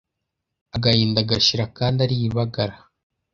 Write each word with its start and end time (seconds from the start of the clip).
Agahinda 0.75 1.27
gashira 1.29 1.63
akandi 1.69 1.99
ari 2.05 2.15
ibagara 2.27 2.75